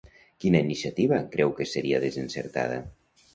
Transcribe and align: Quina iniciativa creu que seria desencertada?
Quina 0.45 0.61
iniciativa 0.63 1.19
creu 1.35 1.53
que 1.59 1.67
seria 1.73 2.01
desencertada? 2.07 2.81